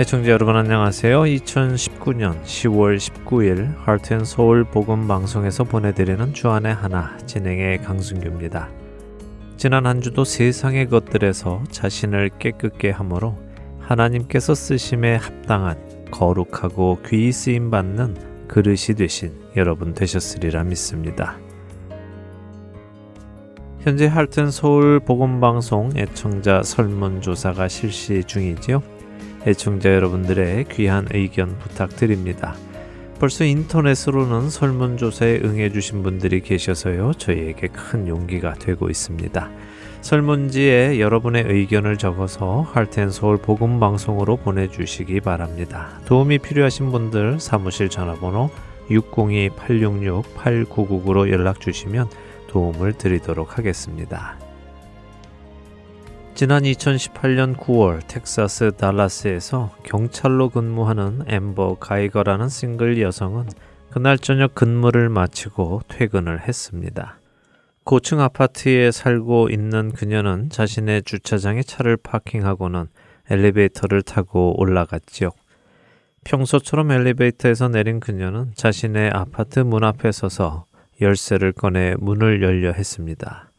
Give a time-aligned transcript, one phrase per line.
[0.00, 1.24] 애청자 여러분 안녕하세요.
[1.24, 8.70] 2019년 10월 19일 하트앤서울 복음 방송에서 보내드리는 주안의 하나 진행의 강승규입니다.
[9.58, 13.36] 지난 한 주도 세상의 것들에서 자신을 깨끗게 함으로
[13.78, 15.76] 하나님께서 쓰심에 합당한
[16.10, 21.36] 거룩하고 귀히 쓰임 받는 그릇이 되신 여러분 되셨으리라 믿습니다.
[23.80, 28.99] 현재 할튼 서울 복음 방송 애청자 설문조사가 실시 중이지요.
[29.46, 32.54] 애청자 여러분들의 귀한 의견 부탁드립니다.
[33.18, 39.50] 벌써 인터넷으로는 설문조사에 응해주신 분들이 계셔서요, 저희에게 큰 용기가 되고 있습니다.
[40.00, 46.00] 설문지에 여러분의 의견을 적어서 할텐 서울 복음 방송으로 보내주시기 바랍니다.
[46.06, 48.48] 도움이 필요하신 분들 사무실 전화번호
[48.88, 52.08] 602-866-8999로 연락 주시면
[52.48, 54.38] 도움을 드리도록 하겠습니다.
[56.40, 63.46] 지난 2018년 9월 텍사스 달라스에서 경찰로 근무하는 엠버 가이거라는 싱글 여성은
[63.90, 67.18] 그날 저녁 근무를 마치고 퇴근을 했습니다.
[67.84, 72.86] 고층 아파트에 살고 있는 그녀는 자신의 주차장에 차를 parking하고는
[73.28, 75.32] 엘리베이터를 타고 올라갔지요.
[76.24, 80.64] 평소처럼 엘리베이터에서 내린 그녀는 자신의 아파트 문 앞에 서서
[81.02, 83.49] 열쇠를 꺼내 문을 열려 했습니다.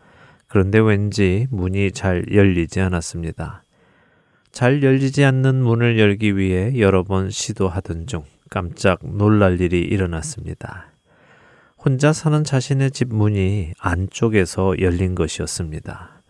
[0.52, 3.63] 그런데 왠지 문이 잘 열리지 않았습니다.
[4.52, 10.88] 잘 열리지 않는 문을 열기 위해 여러 번 시도하던 중 깜짝 놀랄 일이 일어났습니다.
[11.77, 16.22] 혼자 사는 자신의 집 문이 안쪽에서 열린 것이었습니다.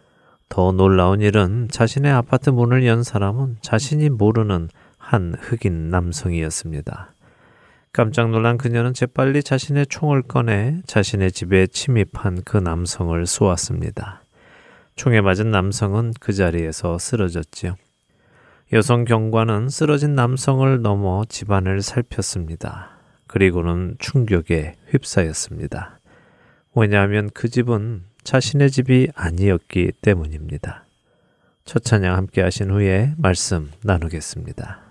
[0.49, 7.11] 더 놀라운 일은 자신의 아파트 문을 연 사람은 자신이 모르는 한 흑인 남성이었습니다.
[7.93, 14.23] 깜짝 놀란 그녀는 재빨리 자신의 총을 꺼내 자신의 집에 침입한 그 남성을 쏘았습니다.
[14.95, 17.75] 총에 맞은 남성은 그 자리에서 쓰러졌지요.
[18.71, 22.91] 여성 경관은 쓰러진 남성을 넘어 집안을 살폈습니다.
[23.27, 25.99] 그리고는 충격에 휩싸였습니다.
[26.73, 30.85] 왜냐하면 그 집은 자신의 집이 아니었기 때문입니다.
[31.65, 34.90] 첫 찬양 함께 하신 후에 말씀 나누겠습니다.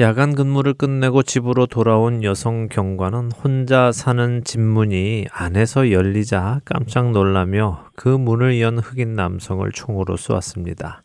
[0.00, 8.08] 야간 근무를 끝내고 집으로 돌아온 여성 경관은 혼자 사는 집문이 안에서 열리자 깜짝 놀라며 그
[8.08, 11.02] 문을 연 흑인 남성을 총으로 쏘았습니다.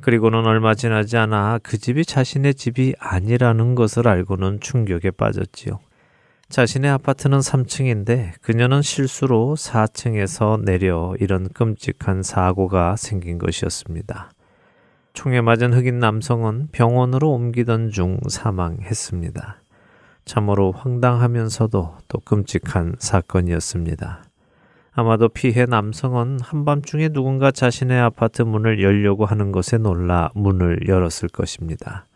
[0.00, 5.80] 그리고는 얼마 지나지 않아 그 집이 자신의 집이 아니라는 것을 알고는 충격에 빠졌지요.
[6.48, 14.30] 자신의 아파트는 3층인데 그녀는 실수로 4층에서 내려 이런 끔찍한 사고가 생긴 것이었습니다.
[15.14, 19.62] 총에 맞은 흑인 남성은 병원으로 옮기던 중 사망했습니다.
[20.24, 24.24] 참으로 황당하면서도 또 끔찍한 사건이었습니다.
[24.92, 32.06] 아마도 피해 남성은 한밤중에 누군가 자신의 아파트 문을 열려고 하는 것에 놀라 문을 열었을 것입니다.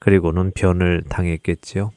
[0.00, 1.92] 그리고는 변을 당했겠지요.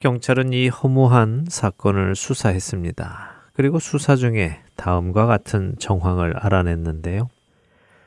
[0.00, 3.32] 경찰은 이 허무한 사건을 수사했습니다.
[3.52, 7.28] 그리고 수사 중에 다음과 같은 정황을 알아냈는데요.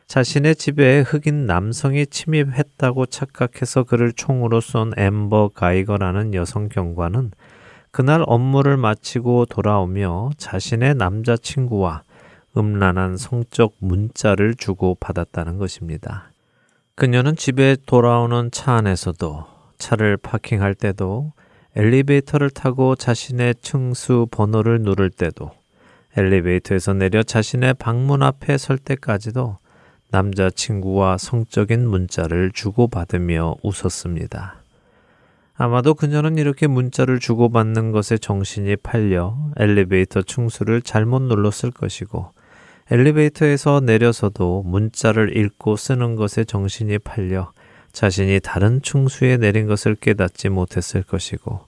[0.07, 7.31] 자신의 집에 흑인 남성이 침입했다고 착각해서 그를 총으로 쏜 엠버 가이거라는 여성 경관은
[7.91, 12.03] 그날 업무를 마치고 돌아오며 자신의 남자친구와
[12.55, 16.29] 음란한 성적 문자를 주고 받았다는 것입니다.
[16.95, 19.45] 그녀는 집에 돌아오는 차 안에서도
[19.77, 21.33] 차를 파킹할 때도
[21.75, 25.51] 엘리베이터를 타고 자신의 층수 번호를 누를 때도
[26.15, 29.57] 엘리베이터에서 내려 자신의 방문 앞에 설 때까지도
[30.09, 34.55] 남자친구와 성적인 문자를 주고받으며 웃었습니다.
[35.57, 42.31] 아마도 그녀는 이렇게 문자를 주고받는 것에 정신이 팔려 엘리베이터 충수를 잘못 눌렀을 것이고
[42.91, 47.51] 엘리베이터에서 내려서도 문자를 읽고 쓰는 것에 정신이 팔려
[47.93, 51.61] 자신이 다른 충수에 내린 것을 깨닫지 못했을 것이고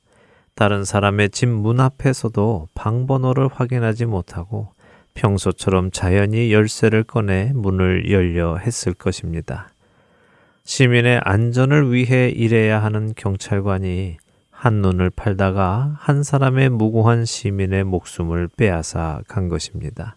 [0.54, 4.68] 다른 사람의 집 문 앞에서도 방번호를 확인하지 못하고
[5.18, 9.70] 평소처럼 자연히 열쇠를 꺼내 문을 열려 했을 것입니다.
[10.64, 14.18] 시민의 안전을 위해 일해야 하는 경찰관이
[14.52, 20.16] 한눈을 팔다가 한 사람의 무고한 시민의 목숨을 빼앗아 간 것입니다.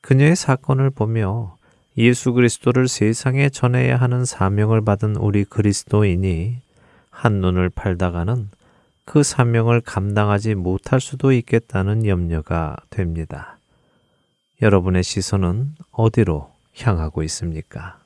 [0.00, 1.56] 그녀의 사건을 보며
[1.98, 6.56] 예수 그리스도를 세상에 전해야 하는 사명을 받은 우리 그리스도인이
[7.10, 8.48] 한눈을 팔다가는
[9.04, 13.59] 그 사명을 감당하지 못할 수도 있겠다는 염려가 됩니다.
[14.62, 17.99] 여러분의 시선은 어디로 향하고 있습니까?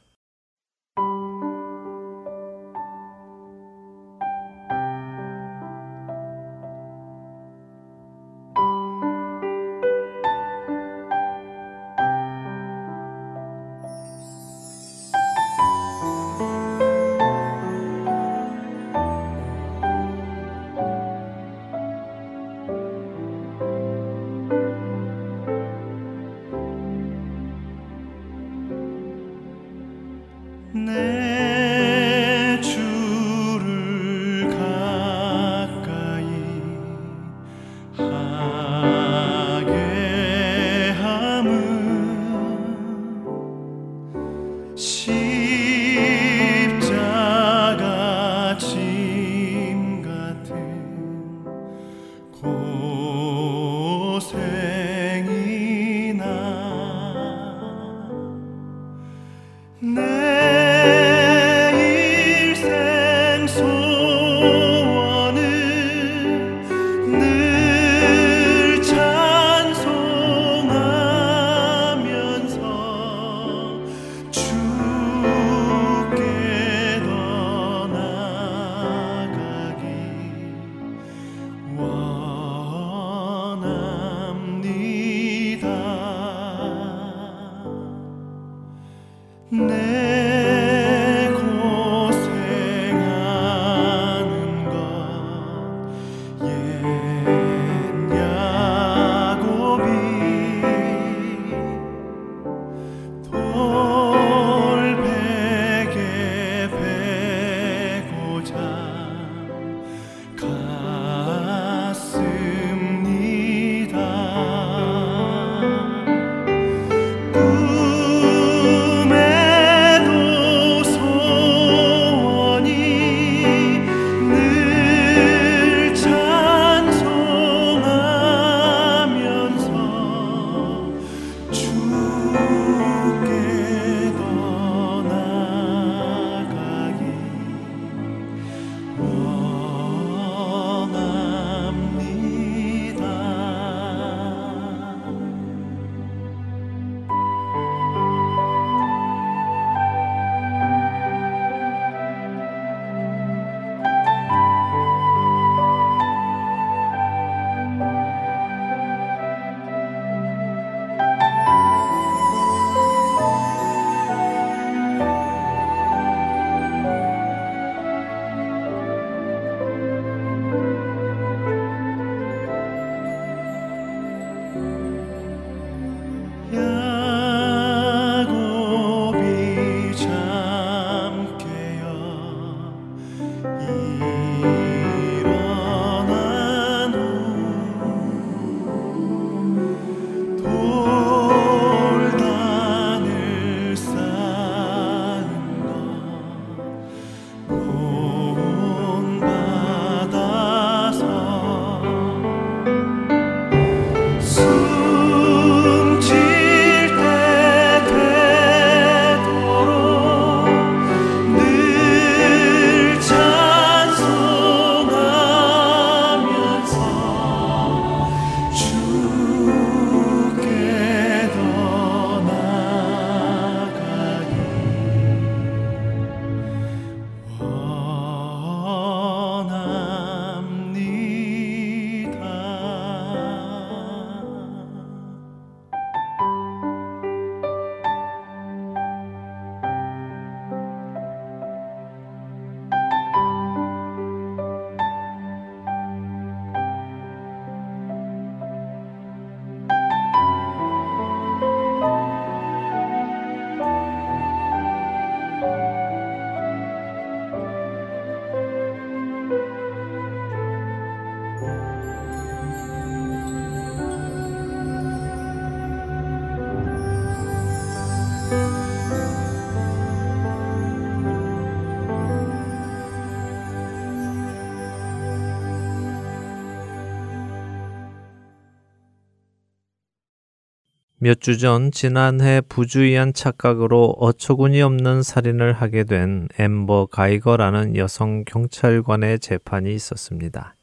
[280.98, 289.18] 몇 주 전 지난해 부주의한 착각으로 어처구니 없는 살인을 하게 된 엠버 가이거라는 여성 경찰관의
[289.18, 290.54] 재판이 있었습니다.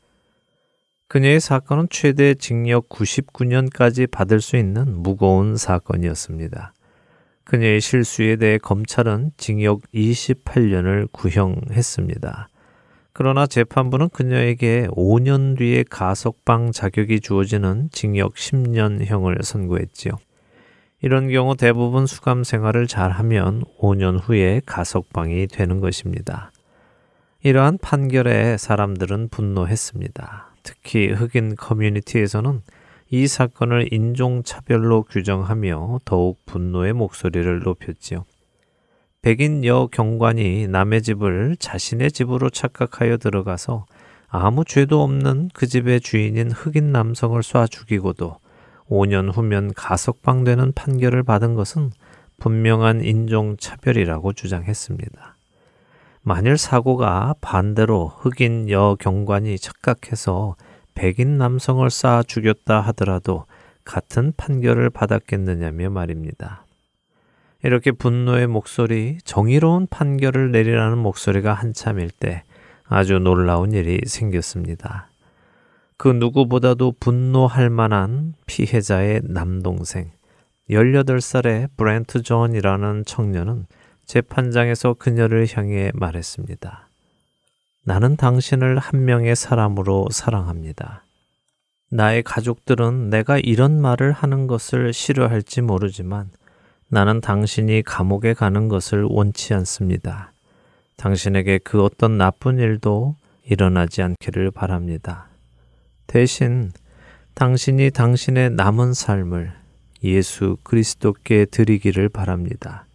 [1.10, 6.74] 그녀의 사건은 최대 징역 99년까지 받을 수 있는 무거운 사건이었습니다.
[7.44, 12.48] 그녀의 실수에 대해 검찰은 징역 28년을 구형했습니다.
[13.24, 20.14] 그러나 재판부는 그녀에게 5년 뒤에 가석방 자격이 주어지는 징역 10년형을 선고했지요.
[21.04, 26.52] 이런 경우 대부분 수감 생활을 잘하면 5년 후에 가석방이 되는 것입니다.
[27.44, 30.56] 이러한 판결에 사람들은 분노했습니다.
[30.64, 32.64] 특히 흑인 커뮤니티에서는
[33.12, 38.26] 이 사건을 인종차별로 규정하며 더욱 분노의 목소리를 높였지요.
[39.24, 43.86] 백인 여 경관이 남의 집을 자신의 집으로 착각하여 들어가서
[44.28, 48.38] 아무 죄도 없는 그 집의 주인인 흑인 남성을 쏴 죽이고도
[48.90, 51.92] 5년 후면 가석방되는 판결을 받은 것은
[52.40, 55.36] 분명한 인종차별이라고 주장했습니다.
[56.24, 60.56] 만일 사고가 반대로 흑인 여 경관이 착각해서
[60.96, 63.46] 백인 남성을 쏴 죽였다 하더라도
[63.86, 66.66] 같은 판결을 받았겠느냐며 말입니다.
[67.64, 72.44] 이렇게 분노의 목소리, 정의로운 판결을 내리라는 목소리가 한참일 때
[72.86, 75.10] 아주 놀라운 일이 생겼습니다.
[75.98, 80.10] 그 누구보다도 분노할 만한 피해자의 남동생,
[80.70, 83.68] 18살의 브렌트 존이라는 청년은
[84.06, 86.90] 재판장에서 그녀를 향해 말했습니다.
[87.84, 91.06] 나는 당신을 한 명의 사람으로 사랑합니다.
[91.92, 96.30] 나의 가족들은 내가 이런 말을 하는 것을 싫어할지 모르지만
[96.94, 100.34] 나는 당신이 감옥에 가는 것을 원치 않습니다.
[100.98, 105.30] 당신에게 그 어떤 나쁜 일도 일어나지 않기를 바랍니다.
[106.06, 106.74] 대신
[107.34, 109.54] 당신이 당신의 남은 삶을
[110.04, 112.86] 예수 그리스도께 드리기를 바랍니다.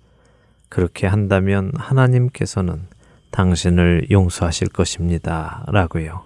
[0.69, 2.89] 그렇게 한다면 하나님께서는
[3.31, 5.65] 당신을 용서하실 것입니다.
[5.69, 6.23] 라고요.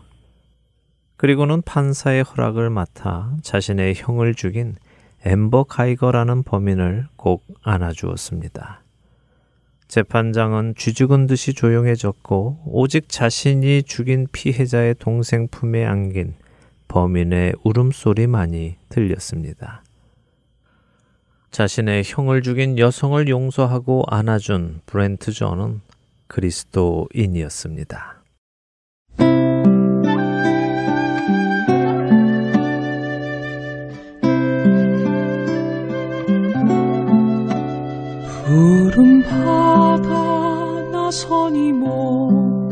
[1.16, 4.74] 그리고는 판사의 허락을 맡아 자신의 형을 죽인
[5.24, 8.82] 엠버 카이거라는 범인을 꼭 안아주었습니다.
[9.88, 16.34] 재판장은 쥐죽은 듯이 조용해졌고 오직 자신이 죽인 피해자의 동생 품에 안긴
[16.88, 19.82] 범인의 울음소리만이 들렸습니다.
[21.50, 25.80] 자신의 형을 죽인 여성을 용서하고 안아준 브렌트 존은
[26.28, 28.19] 그리스도인이었습니다.
[38.90, 40.10] 푸른 바다
[40.90, 42.68] 나선이 뭐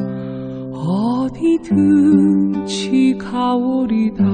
[1.25, 4.25] 어디든지 가오리다.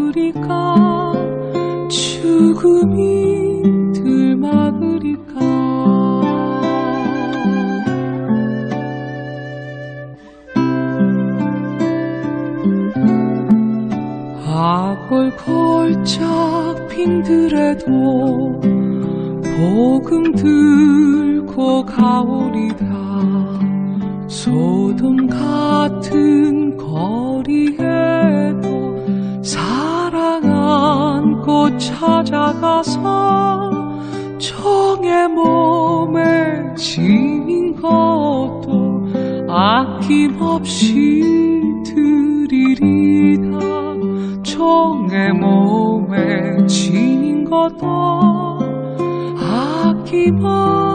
[0.00, 1.12] 막으리까
[1.90, 4.00] 죽음인들
[4.36, 5.40] 막으리까
[14.46, 18.60] 악을 걸작 핀들에도
[19.58, 22.86] 복음 들고 가오리다
[24.28, 28.89] 소돔 같은 거리에도
[32.60, 33.98] 찾아가서
[34.38, 39.08] 정의 몸에 지닌 것도
[39.48, 41.22] 아낌없이
[41.86, 43.58] 드리리다
[44.42, 48.60] 정의 몸에 지닌 것도
[49.40, 50.89] 아낌없이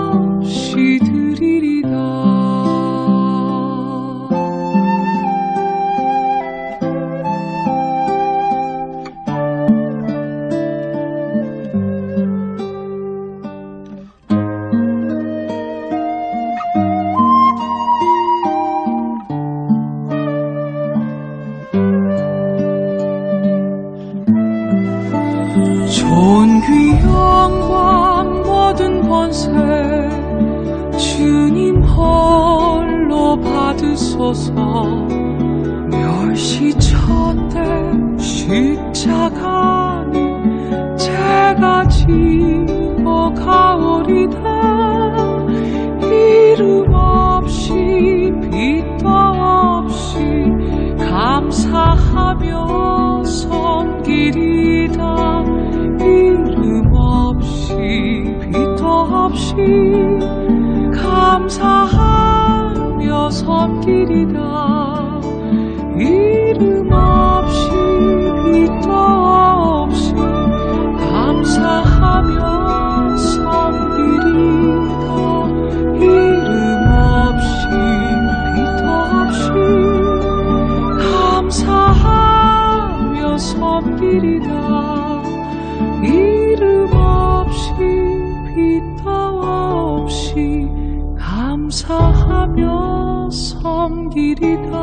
[93.86, 94.74] 섬기리다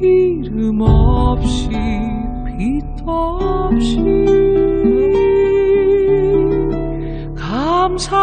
[0.00, 1.68] 이름 없이
[2.44, 4.00] 빛도 없이.
[7.36, 8.18] 감사하며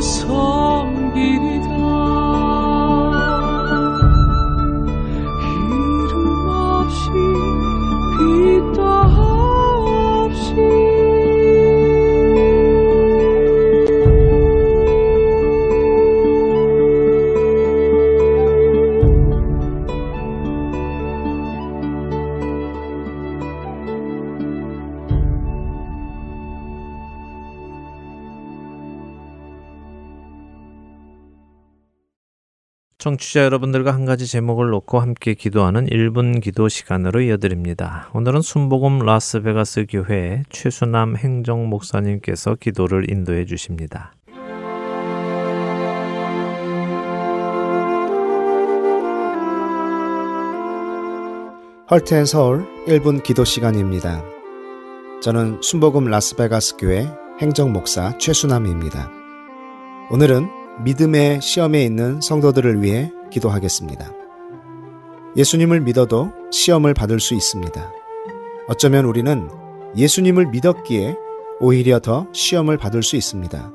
[0.00, 0.59] 감
[33.20, 38.08] 청취자 여러분들과 한 가지 제목을 놓고 함께 기도하는 1분 기도 시간으로 이어드립니다.
[38.14, 44.14] 오늘은 순복음 라스베가스 교회 최수남 행정 목사님께서 기도를 인도해 주십니다.
[51.90, 54.24] 헐트앤 서울 1분 기도 시간입니다.
[55.22, 57.06] 저는 순복음 라스베가스 교회
[57.40, 59.10] 행정 목사 최수남입니다.
[60.10, 64.12] 오늘은 믿음의 시험에 있는 성도들을 위해 기도하겠습니다.
[65.36, 67.92] 예수님을 믿어도 시험을 받을 수 있습니다.
[68.68, 69.48] 어쩌면 우리는
[69.96, 71.16] 예수님을 믿었기에
[71.60, 73.72] 오히려 더 시험을 받을 수 있습니다.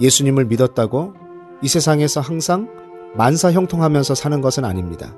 [0.00, 1.14] 예수님을 믿었다고
[1.62, 2.68] 이 세상에서 항상
[3.14, 5.14] 만사 형통하면서 사는 것은 아닙니다.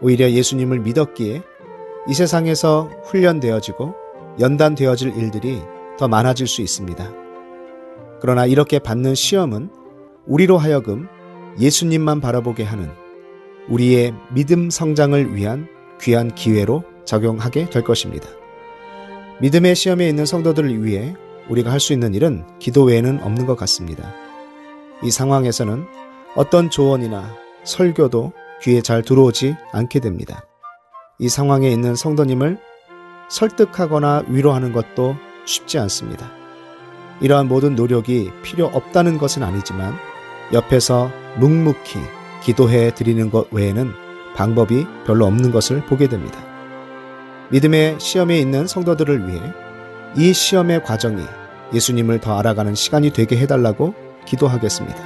[0.00, 1.42] 오히려 예수님을 믿었기에
[2.08, 3.94] 이 세상에서 훈련되어지고
[4.40, 5.62] 연단되어질 일들이
[5.98, 7.10] 더 많아질 수 있습니다.
[8.20, 9.70] 그러나 이렇게 받는 시험은
[10.28, 11.08] 우리로 하여금
[11.58, 12.90] 예수님만 바라보게 하는
[13.68, 15.66] 우리의 믿음 성장을 위한
[16.00, 18.28] 귀한 기회로 작용하게 될 것입니다.
[19.40, 21.14] 믿음의 시험에 있는 성도들을 위해
[21.48, 24.12] 우리가 할 수 있는 일은 기도 외에는 없는 것 같습니다.
[25.02, 25.84] 이 상황에서는
[26.36, 30.44] 어떤 조언이나 설교도 귀에 잘 들어오지 않게 됩니다.
[31.18, 32.58] 이 상황에 있는 성도님을
[33.30, 36.30] 설득하거나 위로하는 것도 쉽지 않습니다.
[37.20, 39.94] 이러한 모든 노력이 필요 없다는 것은 아니지만
[40.52, 42.00] 옆에서 묵묵히
[42.42, 43.92] 기도해 드리는 것 외에는
[44.34, 46.38] 방법이 별로 없는 것을 보게 됩니다.
[47.50, 49.40] 믿음의 시험에 있는 성도들을 위해
[50.16, 51.22] 이 시험의 과정이
[51.72, 54.98] 예수님을 더 알아가는 시간이 되게 해달라고 기도하겠습니다.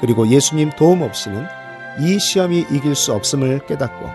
[0.00, 1.46] 그리고 예수님 도움 없이는
[2.00, 4.10] 이 시험이 이길 수 없음을 깨닫고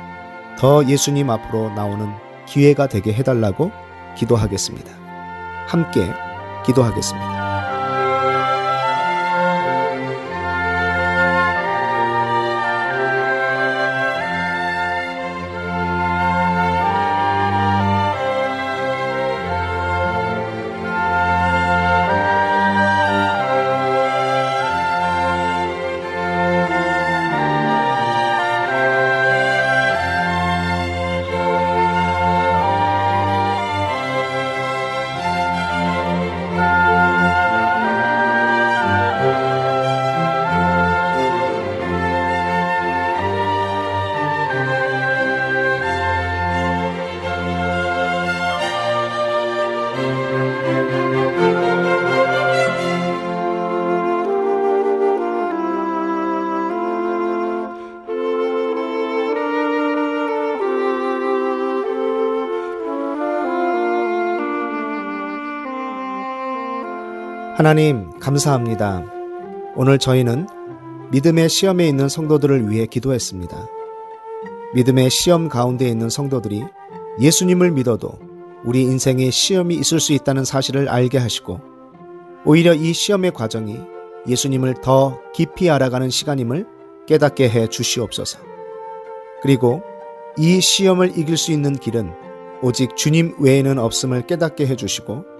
[0.58, 2.08] 더 예수님 앞으로 나오는
[2.48, 3.72] 기회가 되게 해달라고
[4.18, 4.92] 기도하겠습니다.
[5.68, 6.08] 함께
[6.66, 7.45] 기도하겠습니다.
[67.58, 69.06] 하나님, 감사합니다.
[69.78, 70.46] 오늘 저희는
[71.12, 73.68] 믿음의 시험에 있는 성도들을 위해 기도했습니다.
[74.74, 76.66] 믿음의 시험 가운데 있는 성도들이
[77.22, 78.20] 예수님을 믿어도
[78.66, 81.62] 우리 인생에 시험이 있을 수 있다는 사실을 알게 하시고
[82.44, 83.80] 오히려 이 시험의 과정이
[84.28, 86.68] 예수님을 더 깊이 알아가는 시간임을
[87.08, 88.38] 깨닫게 해 주시옵소서.
[89.42, 89.82] 그리고
[90.38, 92.12] 이 시험을 이길 수 있는 길은
[92.62, 95.35] 오직 주님 외에는 없음을 깨닫게 해 주시고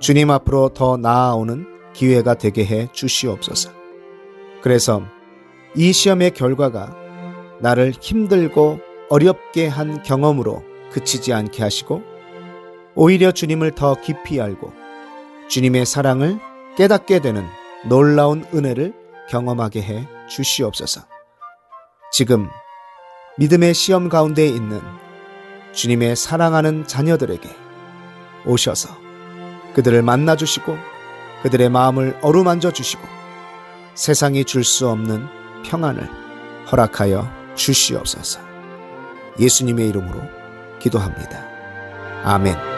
[0.00, 3.70] 주님 앞으로 더 나아오는 기회가 되게 해 주시옵소서.
[4.62, 5.02] 그래서
[5.74, 6.94] 이 시험의 결과가
[7.60, 12.02] 나를 힘들고 어렵게 한 경험으로 그치지 않게 하시고
[12.94, 14.72] 오히려 주님을 더 깊이 알고
[15.48, 16.38] 주님의 사랑을
[16.76, 17.44] 깨닫게 되는
[17.88, 18.94] 놀라운 은혜를
[19.28, 21.02] 경험하게 해 주시옵소서.
[22.12, 22.48] 지금
[23.38, 24.80] 믿음의 시험 가운데 있는
[25.72, 27.48] 주님의 사랑하는 자녀들에게
[28.46, 29.03] 오셔서
[29.74, 30.76] 그들을 만나 주시고
[31.42, 33.02] 그들의 마음을 어루만져 주시고
[33.94, 35.26] 세상이 줄 수 없는
[35.64, 36.08] 평안을
[36.70, 38.40] 허락하여 주시옵소서.
[39.38, 40.20] 예수님의 이름으로
[40.80, 41.44] 기도합니다.
[42.24, 42.73] 아멘.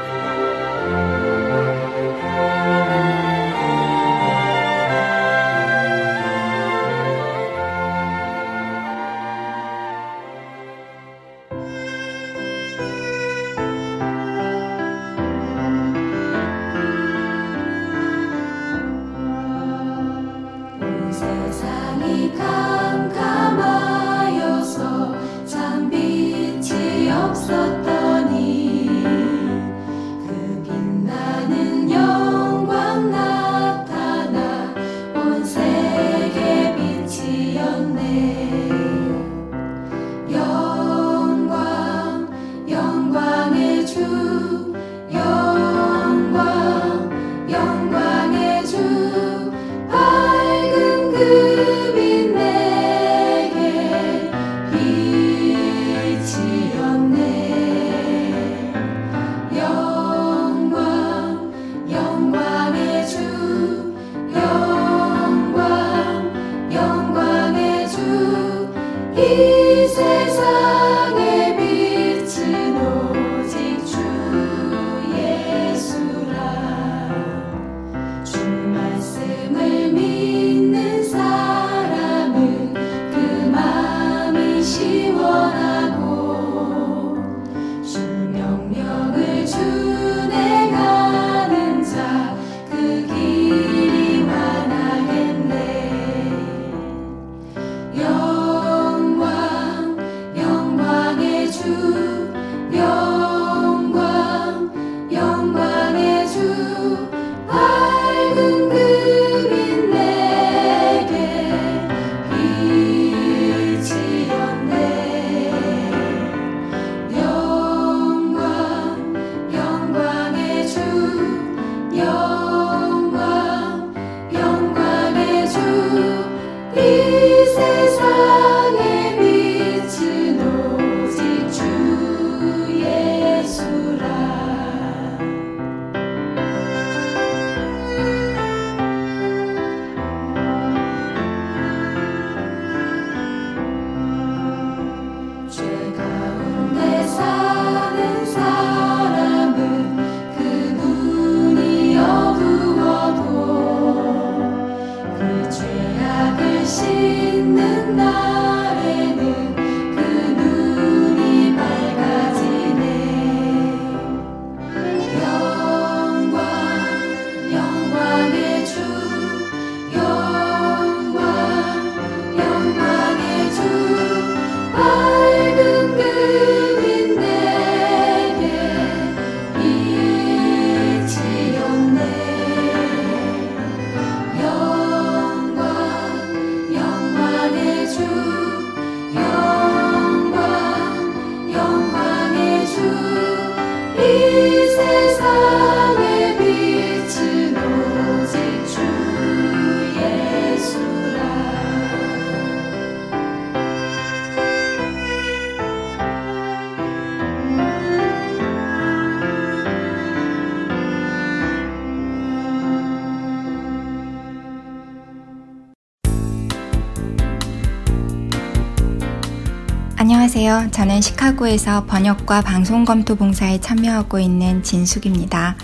[220.49, 220.71] 안녕하세요.
[220.71, 225.57] 저는 시카고에서 번역과 방송 검토 봉사에 참여하고 있는 진숙입니다.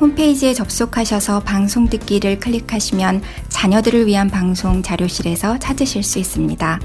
[0.00, 6.80] 홈페이지에 접속하셔서 방송 듣기를 클릭하시면 자녀들을 위한 방송 자료실에서 찾으실 수 있습니다.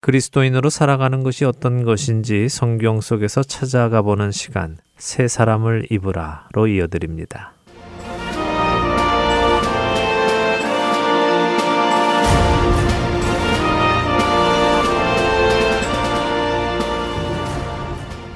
[0.00, 7.52] 그리스도인으로 살아가는 것이 어떤 것인지 성경 속에서 찾아가 보는 시간, 새 사람을 입으라로 이어드립니다.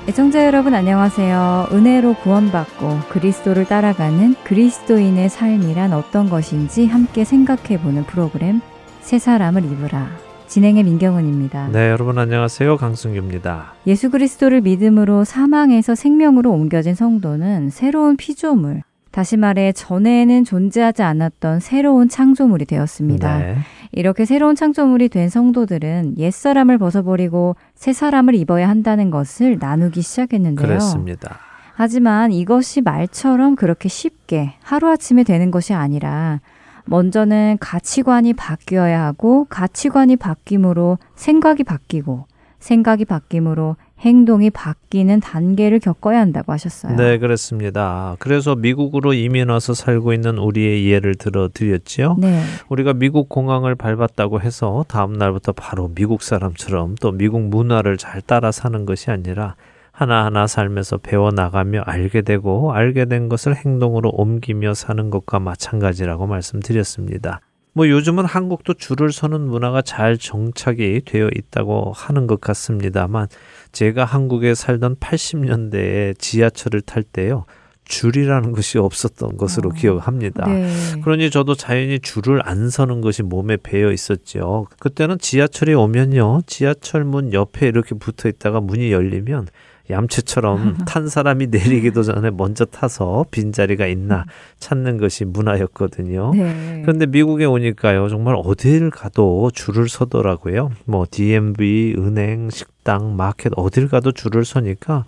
[0.08, 1.70] 애청자 여러분 안녕하세요.
[1.72, 8.60] 은혜로 구원받고 그리스도를 따라가는 그리스도인의 삶이란 어떤 것인지 함께 생각해 보는 프로그램
[9.00, 10.08] 새 사람을 입으라.
[10.46, 11.70] 진행의 민경은입니다.
[11.72, 12.76] 네, 여러분 안녕하세요.
[12.76, 13.74] 강승규입니다.
[13.88, 22.08] 예수 그리스도를 믿음으로 사망에서 생명으로 옮겨진 성도는 새로운 피조물, 다시 말해 전에는 존재하지 않았던 새로운
[22.08, 23.38] 창조물이 되었습니다.
[23.38, 23.56] 네.
[23.92, 30.66] 이렇게 새로운 창조물이 된 성도들은 옛사람을 벗어버리고 새 사람을 입어야 한다는 것을 나누기 시작했는데요.
[30.66, 31.38] 그렇습니다.
[31.74, 36.40] 하지만 이것이 말처럼 그렇게 쉽게 하루아침에 되는 것이 아니라
[36.86, 42.26] 먼저는 가치관이 바뀌어야 하고 가치관이 바뀜으로 생각이 바뀌고
[42.58, 46.96] 생각이 바뀜으로 행동이 바뀌는 단계를 겪어야 한다고 하셨어요.
[46.96, 48.16] 네, 그렇습니다.
[48.18, 52.16] 그래서 미국으로 이민 와서 살고 있는 우리의 예를 들어 드렸지요.
[52.18, 52.42] 네.
[52.68, 58.52] 우리가 미국 공항을 밟았다고 해서 다음 날부터 바로 미국 사람처럼 또 미국 문화를 잘 따라
[58.52, 59.56] 사는 것이 아니라
[59.92, 67.40] 하나하나 살면서 배워 나가며 알게 되고 알게 된 것을 행동으로 옮기며 사는 것과 마찬가지라고 말씀드렸습니다.
[67.76, 73.28] 뭐 요즘은 한국도 줄을 서는 문화가 잘 정착이 되어 있다고 하는 것 같습니다만
[73.70, 77.44] 제가 한국에 살던 80년대에 지하철을 탈 때요.
[77.84, 79.72] 줄이라는 것이 없었던 것으로 어.
[79.74, 80.46] 기억합니다.
[80.46, 80.72] 네.
[81.04, 84.68] 그러니 저도 자연히 줄을 안 서는 것이 몸에 배어 있었죠.
[84.78, 86.40] 그때는 지하철이 오면요.
[86.46, 89.48] 지하철 문 옆에 이렇게 붙어 있다가 문이 열리면
[89.90, 94.24] 얌체처럼 탄 사람이 내리기도 전에 먼저 타서 빈자리가 있나
[94.58, 96.32] 찾는 것이 문화였거든요.
[96.34, 96.82] 네.
[96.82, 100.70] 그런데 미국에 오니까요, 정말 어딜 가도 줄을 서더라고요.
[100.84, 105.04] 뭐, DMV, 은행, 식당, 마켓, 어딜 가도 줄을 서니까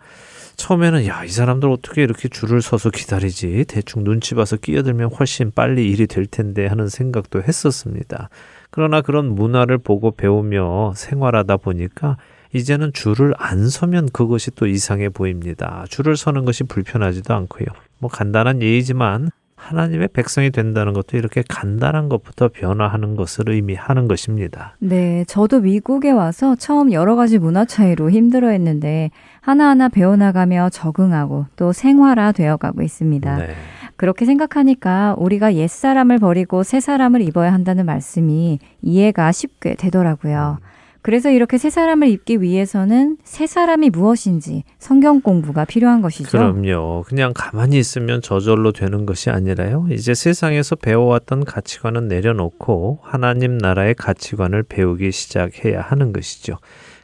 [0.59, 3.65] 처음에는 야, 이 사람들 어떻게 이렇게 줄을 서서 기다리지?
[3.69, 8.29] 대충 눈치 봐서 끼어들면 훨씬 빨리 일이 될 텐데 하는 생각도 했었습니다.
[8.71, 12.17] 그러나 그런 문화를 보고 배우며 생활하다 보니까
[12.53, 15.85] 이제는 줄을 안 서면 그것이 또 이상해 보입니다.
[15.89, 17.67] 줄을 서는 것이 불편하지도 않고요.
[17.99, 24.77] 뭐 간단한 예이지만 하나님의 백성이 된다는 것도 이렇게 간단한 것부터 변화하는 것을 의미하는 것입니다.
[24.79, 31.73] 네, 저도 미국에 와서 처음 여러 가지 문화 차이로 힘들어 했는데 하나하나 배워나가며 적응하고 또
[31.73, 33.37] 생활화 되어가고 있습니다.
[33.37, 33.55] 네.
[33.97, 40.59] 그렇게 생각하니까 우리가 옛사람을 버리고 새사람을 입어야 한다는 말씀이 이해가 쉽게 되더라고요.
[41.03, 46.31] 그래서 이렇게 새 사람을 입기 위해서는 새 사람이 무엇인지 성경 공부가 필요한 것이죠.
[46.31, 47.05] 그럼요.
[47.07, 49.87] 그냥 가만히 있으면 저절로 되는 것이 아니라요.
[49.91, 56.59] 이제 세상에서 배워왔던 가치관은 내려놓고 하나님 나라의 가치관을 배우기 시작해야 하는 것이죠.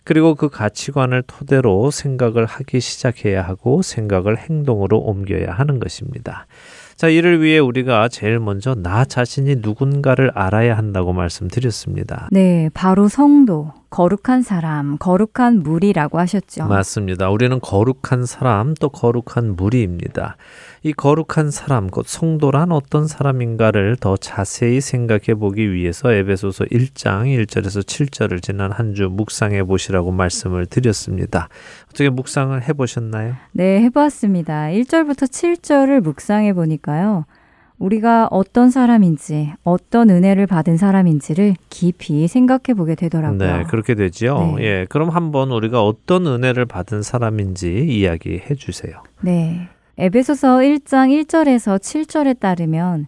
[0.04, 6.46] 그리고 그 가치관을 토대로 생각을 하기 시작해야 하고 생각을 행동으로 옮겨야 하는 것입니다.
[6.94, 12.28] 자, 이를 위해 우리가 제일 먼저 나 자신이 누군가를 알아야 한다고 말씀드렸습니다.
[12.30, 16.66] 네, 바로 성도, 거룩한 사람, 거룩한 무리라고 하셨죠.
[16.66, 17.30] 맞습니다.
[17.30, 20.36] 우리는 거룩한 사람 또 거룩한 무리입니다.
[20.82, 27.84] 이 거룩한 사람, 곧 성도란 어떤 사람인가를 더 자세히 생각해 보기 위해서 에베소서 1장 1절에서
[27.84, 31.48] 7절을 지난 한 주 묵상해 보시라고 말씀을 드렸습니다.
[31.86, 33.34] 어떻게 묵상을 해 보셨나요?
[33.52, 34.70] 네, 해 보았습니다.
[34.70, 37.26] 1절부터 7절을 묵상해 보니까요.
[37.78, 43.38] 우리가 어떤 사람인지, 어떤 은혜를 받은 사람인지를 깊이 생각해 보게 되더라고요.
[43.38, 44.56] 네, 그렇게 되지요.
[44.56, 44.64] 네.
[44.64, 49.02] 예, 그럼 한번 우리가 어떤 은혜를 받은 사람인지 이야기해 주세요.
[49.22, 49.68] 네.
[49.98, 53.06] 에베소서 1장 1절에서 7절에 따르면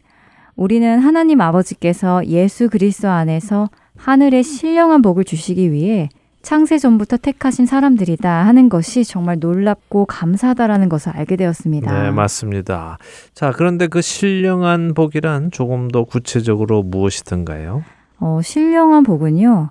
[0.54, 6.08] 우리는 하나님 아버지께서 예수 그리스도 안에서 하늘의 신령한 복을 주시기 위해
[6.46, 12.04] 창세 전부터 택하신 사람들이다 하는 것이 정말 놀랍고 감사하다라는 것을 알게 되었습니다.
[12.04, 12.98] 네, 맞습니다.
[13.34, 17.82] 자, 그런데 그 신령한 복이란 조금 더 구체적으로 무엇이든가요?
[18.20, 19.70] 어, 신령한 복은요.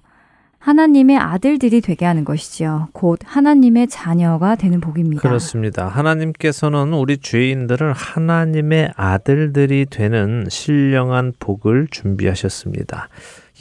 [0.60, 2.89] 하나님의 아들들이 되게 하는 것이지요.
[2.91, 5.22] 곧 하나님의 자녀가 되는 복입니다.
[5.22, 5.88] 그렇습니다.
[5.88, 13.08] 하나님께서는 우리 죄인들을 하나님의 아들들이 되는 신령한 복을 준비하셨습니다.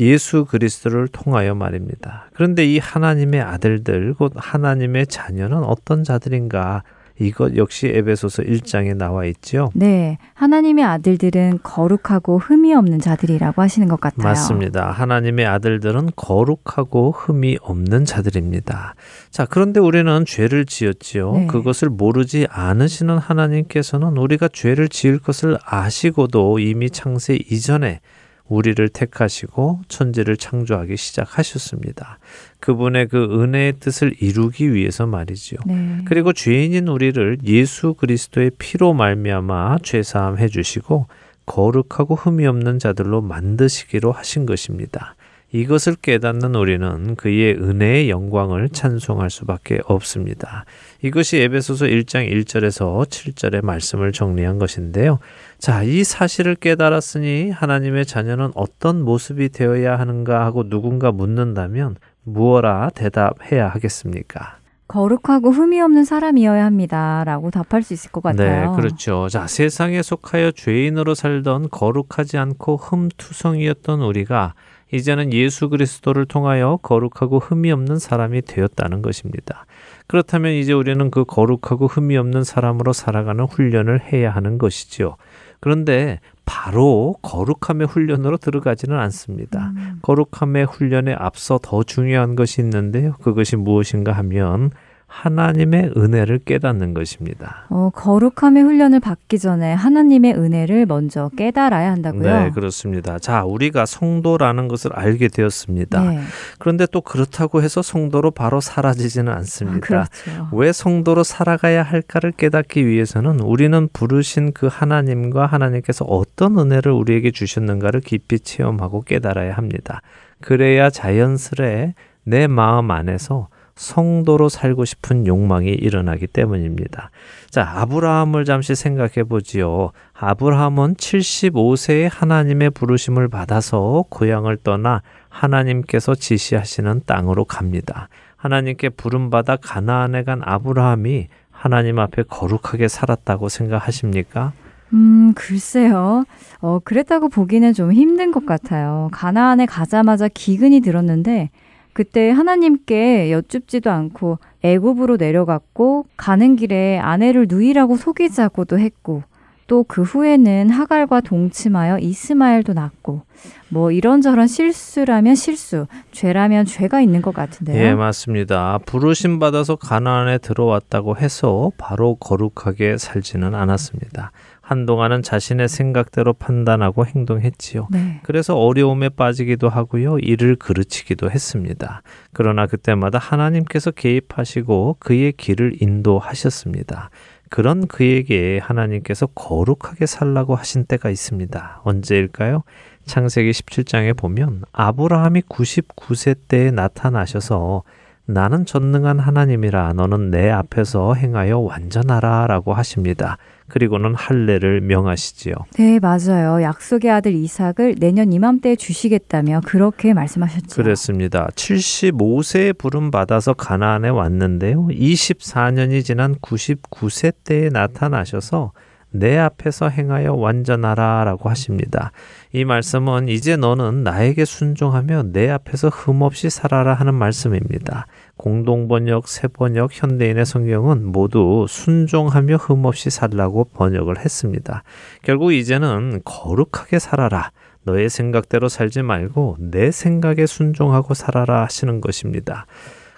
[0.01, 2.29] 예수 그리스도를 통하여 말입니다.
[2.35, 6.83] 그런데 이 하나님의 아들들, 곧 하나님의 자녀는 어떤 자들인가?
[7.21, 9.71] 이것 역시 에베소서 1장에 나와 있지요.
[9.75, 14.27] 네, 하나님의 아들들은 거룩하고 흠이 없는 자들이라고 하시는 것 같아요.
[14.27, 14.91] 맞습니다.
[14.91, 18.95] 하나님의 아들들은 거룩하고 흠이 없는 자들입니다.
[19.31, 21.33] 자, 그런데 우리는 죄를 지었지요.
[21.33, 21.47] 네.
[21.47, 28.01] 그것을 모르지 않으시는 하나님께서는 우리가 죄를 지을 것을 아시고도 이미 창세 이전에
[28.49, 32.19] 우리를 택하시고 천지를 창조하기 시작하셨습니다.
[32.61, 35.61] 그분의 그 은혜의 뜻을 이루기 위해서 말이지요.
[35.67, 35.99] 네.
[36.05, 41.07] 그리고 죄인인 우리를 예수 그리스도의 피로 말미암아 죄 사함 해 주시고
[41.47, 45.15] 거룩하고 흠이 없는 자들로 만드시기로 하신 것입니다.
[45.55, 50.65] 이것을 깨닫는 우리는 그의 은혜의 영광을 찬송할 수밖에 없습니다.
[51.01, 55.21] 이것이 에베소서 1장 1절에서 7절의 말씀을 정리한 것인데요.
[55.59, 63.69] 자, 이 사실을 깨달았으니 하나님의 자녀는 어떤 모습이 되어야 하는가 하고 누군가 묻는다면 무엇라 대답해야
[63.69, 64.57] 하겠습니까?
[64.89, 67.23] 거룩하고 흠이 없는 사람이어야 합니다.
[67.25, 68.73] 라고 답할 수 있을 것 같아요.
[68.73, 69.29] 네, 그렇죠.
[69.29, 74.55] 자, 세상에 속하여 죄인으로 살던 거룩하지 않고 흠투성이었던 우리가
[74.95, 79.67] 이제는 예수 그리스도를 통하여 거룩하고 흠이 없는 사람이 되었다는 것입니다.
[80.07, 85.17] 그렇다면 이제 우리는 그 거룩하고 흠이 없는 사람으로 살아가는 훈련을 해야 하는 것이지요.
[85.59, 89.73] 그런데 바로 거룩함의 훈련으로 들어가지는 않습니다.
[89.77, 89.99] 음.
[90.03, 93.15] 거룩함의 훈련에 앞서 더 중요한 것이 있는데요.
[93.23, 94.71] 그것이 무엇인가 하면
[95.15, 97.67] 하나님의 은혜를 깨닫는 것입니다.
[97.71, 102.23] 어, 거룩함의 훈련을 받기 전에 하나님의 은혜를 먼저 깨달아야 한다고요?
[102.23, 103.21] 네, 그렇습니다.
[103.21, 106.03] 자, 우리가 성도라는 것을 알게 되었습니다.
[106.03, 106.21] 네.
[106.59, 109.87] 그런데 또 그렇다고 해서 성도로 바로 사라지지는 아, 않습니다.
[109.87, 110.49] 그렇죠.
[110.53, 118.01] 왜 성도로 살아가야 할까를 깨닫기 위해서는 우리는 부르신 그 하나님과 하나님께서 어떤 은혜를 우리에게 주셨는가를
[118.01, 120.03] 깊이 체험하고 깨달아야 합니다.
[120.41, 121.95] 그래야 자연스레
[122.25, 127.11] 내 마음 안에서 성도로 살고 싶은 욕망이 일어나기 때문입니다.
[127.51, 129.91] 자, 아브라함을 잠시 생각해 보지요.
[130.15, 138.09] 아브라함은 75세에 하나님의 부르심을 받아서 고향을 떠나 하나님께서 지시하시는 땅으로 갑니다.
[138.37, 144.53] 하나님께 부름받아 가나안에 간 아브라함이 하나님 앞에 거룩하게 살았다고 생각하십니까?
[144.93, 146.25] 음, 글쎄요.
[146.61, 149.09] 어, 그랬다고 보기는 좀 힘든 것 같아요.
[149.13, 151.51] 가나안에 가자마자 기근이 들었는데
[151.95, 159.23] 그때 하나님께 여쭙지도 않고 애굽으로 내려갔고 가는 길에 아내를 누이라고 속이자고도 했고
[159.67, 163.23] 또 그 후에는 하갈과 동침하여 이스마엘도 낳고
[163.69, 167.77] 뭐 이런저런 실수라면 실수, 죄라면 죄가 있는 것 같은데요.
[167.77, 168.79] 예, 맞습니다.
[168.87, 174.33] 부르심 받아서 가나안에 들어왔다고 해서 바로 거룩하게 살지는 않았습니다.
[174.65, 177.89] 한동안은 자신의 생각대로 판단하고 행동했지요.
[177.91, 178.21] 네.
[178.23, 180.19] 그래서 어려움에 빠지기도 하고요.
[180.19, 182.03] 일을 그르치기도 했습니다.
[182.33, 187.11] 그러나 그때마다 하나님께서 개입하시고 그의 길을 인도하셨습니다.
[187.51, 191.83] 그런 그에게 하나님께서 거룩하게 살라고 하신 때가 있습니다.
[191.85, 192.63] 언제일까요?
[193.05, 197.83] 창세기 17장에 보면 아브라함이 99세 때에 나타나셔서
[198.25, 203.37] 나는 전능한 하나님이라 너는 내 앞에서 행하여 완전하라 라고 하십니다.
[203.75, 205.53] 그리고는 할례를 명하시지요.
[205.77, 206.63] 네, 맞아요.
[206.63, 210.81] 약속의 아들 이삭을 내년 이맘때에 주시겠다며 그렇게 말씀하셨죠.
[210.81, 211.49] 그랬습니다.
[211.57, 214.87] 75세에 부름 받아서 가나안에 왔는데요.
[214.87, 218.71] 24년이 지난 99세 때에 나타나셔서
[219.11, 222.13] 내 앞에서 행하여 완전하라라고 하십니다.
[222.53, 228.07] 이 말씀은 이제 너는 나에게 순종하며 내 앞에서 흠없이 살아라 하는 말씀입니다.
[228.37, 234.83] 공동번역, 새번역, 현대인의 성경은 모두 순종하며 흠없이 살라고 번역을 했습니다.
[235.23, 237.53] 결국 이제는 거룩하게 살아라.
[237.85, 242.67] 너의 생각대로 살지 말고 내 생각에 순종하고 살아라 하시는 것입니다.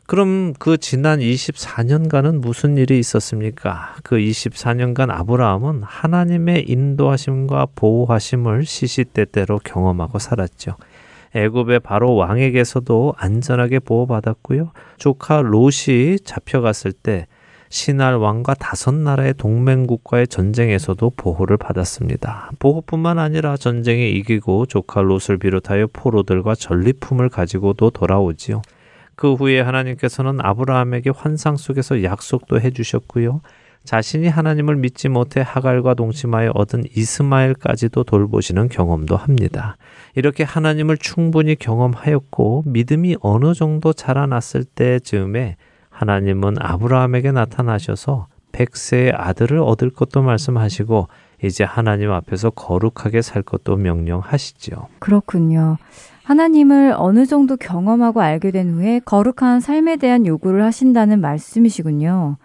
[0.06, 3.96] 그럼 그 지난 24년간은 무슨 일이 있었습니까?
[4.04, 10.76] 그 24년간 아브라함은 하나님의 인도하심과 보호하심을 시시때때로 경험하고 살았죠.
[11.36, 14.72] 애굽의 바로 왕에게서도 안전하게 보호받았고요.
[14.96, 17.26] 조카 롯이 잡혀갔을 때
[17.68, 22.50] 신할 왕과 다섯 나라의 동맹국과의 전쟁에서도 보호를 받았습니다.
[22.58, 28.62] 보호뿐만 아니라 전쟁에 이기고 조카 롯을 비롯하여 포로들과 전리품을 가지고도 돌아오지요.
[29.16, 33.40] 그 후에 하나님께서는 아브라함에게 환상 속에서 약속도 해주셨고요.
[33.86, 39.76] 자신이 하나님을 믿지 못해 하갈과 동침하여 얻은 이스마엘까지도 돌보시는 경험도 합니다.
[40.14, 45.56] 이렇게 하나님을 충분히 경험하였고 믿음이 어느 정도 자라났을 때 즈음에
[45.88, 51.08] 하나님은 아브라함에게 나타나셔서 백세의 아들을 얻을 것도 말씀하시고
[51.44, 54.88] 이제 하나님 앞에서 거룩하게 살 것도 명령하시지요.
[54.98, 55.76] 그렇군요.
[56.24, 62.36] 하나님을 어느 정도 경험하고 알게 된 후에 거룩한 삶에 대한 요구를 하신다는 말씀이시군요.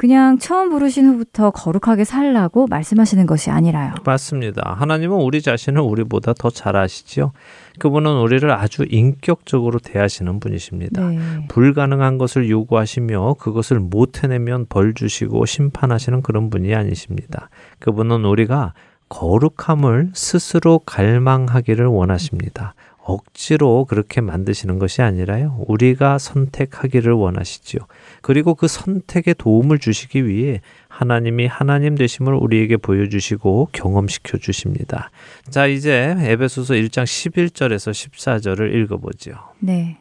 [0.00, 3.92] 그냥 처음 부르신 후부터 거룩하게 살라고 말씀하시는 것이 아니라요.
[4.02, 4.74] 맞습니다.
[4.78, 7.32] 하나님은 우리 자신을 우리보다 더 잘 아시지요.
[7.78, 11.06] 그분은 우리를 아주 인격적으로 대하시는 분이십니다.
[11.06, 11.18] 네.
[11.48, 17.50] 불가능한 것을 요구하시며 그것을 못 해내면 벌 주시고 심판하시는 그런 분이 아니십니다.
[17.78, 18.72] 그분은 우리가
[19.10, 22.74] 거룩함을 스스로 갈망하기를 원하십니다.
[23.10, 25.64] 억지로 그렇게 만드시는 것이 아니라요.
[25.66, 27.80] 우리가 선택하기를 원하시지요.
[28.22, 35.10] 그리고 그 선택에 도움을 주시기 위해 하나님이 하나님 되심을 우리에게 보여주시고 경험시켜 주십니다.
[35.48, 39.32] 자, 이제 에베소서 1장 11절에서 14절을 읽어보죠.
[39.60, 39.98] 네.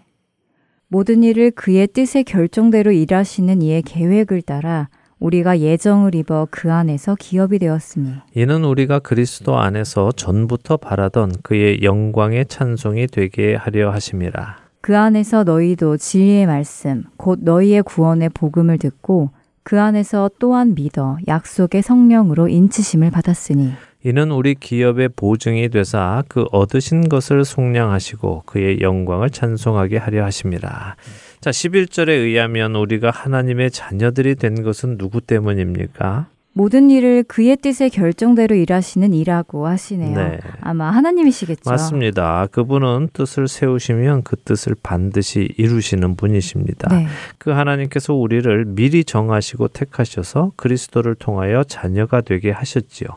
[0.88, 4.90] 모든 일을 그의 뜻의 결정대로 일하시는 이의 계획을 따라
[5.20, 12.46] 우리가 예정을 입어 그 안에서 기업이 되었으니 이는 우리가 그리스도 안에서 전부터 바라던 그의 영광의
[12.48, 14.58] 찬송이 되게 하려 하심이라.
[14.82, 19.32] 그 안에서 너희도 진리의 말씀 곧 너희의 구원의 복음을 듣고
[19.64, 23.74] 그 안에서 또한 믿어 약속의 성령으로 인치심을 받았으니
[24.06, 30.96] 이는 우리 기업의 보증이 되사 그 얻으신 것을 속량하시고 그의 영광을 찬송하게 하려 하심이라.
[31.42, 36.28] 자, 11절에 의하면 우리가 하나님의 자녀들이 된 것은 누구 때문입니까?
[36.52, 40.18] 모든 일을 그의 뜻의 결정대로 일하시는 이라고 하시네요.
[40.18, 40.40] 네.
[40.60, 41.70] 아마 하나님이시겠죠.
[41.70, 42.48] 맞습니다.
[42.52, 46.94] 그분은 뜻을 세우시면 그 뜻을 반드시 이루시는 분이십니다.
[46.94, 47.08] 네.
[47.38, 53.08] 그 하나님께서 우리를 미리 정하시고 택하셔서 그리스도를 통하여 자녀가 되게 하셨지요.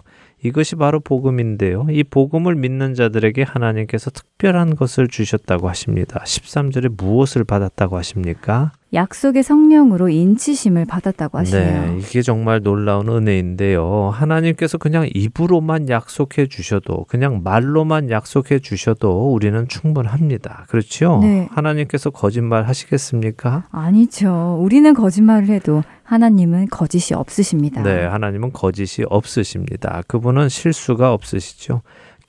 [0.43, 1.87] 이것이 바로 복음인데요.
[1.91, 6.21] 이 복음을 믿는 자들에게 하나님께서 특별한 것을 주셨다고 하십니다.
[6.25, 8.73] 13절에 무엇을 받았다고 하십니까?
[8.95, 11.95] 약속의 성령으로 인치심을 받았다고 하시네요.
[11.95, 14.11] 네, 이게 정말 놀라운 은혜인데요.
[14.13, 20.67] 하나님께서 그냥 입으로만 약속해 주셔도, 그냥 말로만 약속해 주셔도 우리는 충분합니다.
[20.69, 21.21] 그렇죠?
[21.23, 21.49] 네.
[21.51, 23.65] 하나님께서 거짓말 하시겠습니까?
[23.71, 24.59] 아니죠.
[24.61, 27.83] 우리는 거짓말을 해도 하나님은 거짓이 없으십니다.
[27.83, 30.03] 네, 하나님은 거짓이 없으십니다.
[30.07, 31.81] 그분은 실수가 없으시죠.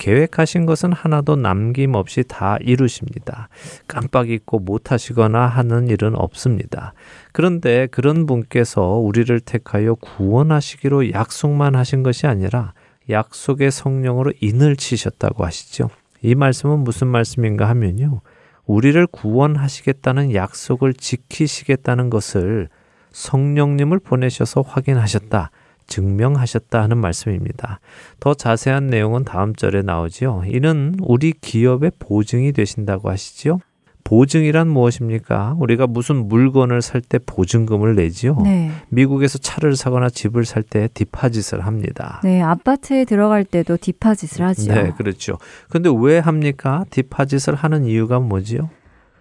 [0.04, 3.48] 계획하신 것은 하나도 남김없이 다 이루십니다.
[3.88, 6.94] 깜빡 잊고 못하시거나 하는 일은 없습니다.
[7.32, 12.74] 그런데 그런 분께서 우리를 택하여 구원하시기로 약속만 하신 것이 아니라
[13.10, 15.90] 약속의 성령으로 인을 치셨다고 하시죠.
[16.22, 18.20] 이 말씀은 무슨 말씀인가 하면요.
[18.66, 22.68] 우리를 구원하시겠다는 약속을 지키시겠다는 것을
[23.14, 25.50] 성령님을 보내셔서 확인하셨다.
[25.88, 27.80] 증명하셨다 하는 말씀입니다.
[28.20, 30.44] 더 자세한 내용은 다음 절에 나오지요.
[30.48, 33.60] 이는 우리 기업의 보증이 되신다고 하시지요.
[34.06, 35.56] 보증이란 무엇입니까?
[35.60, 38.38] 우리가 무슨 물건을 살 때 보증금을 내지요.
[38.44, 38.70] 네.
[38.90, 42.20] 미국에서 차를 사거나 집을 살 때 디파짓을 합니다.
[42.24, 44.74] 네, 아파트에 들어갈 때도 디파짓을 하죠.
[44.74, 45.38] 네, 그렇죠.
[45.70, 46.84] 근데 왜 합니까?
[46.90, 48.70] 디파짓을 하는 이유가 뭐지요?